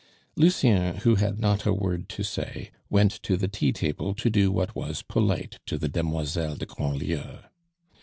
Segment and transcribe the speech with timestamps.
[0.35, 4.51] Lucien, who had not a word to say, went to the tea table to do
[4.51, 7.37] what was polite to the demoiselles de Grandlieu.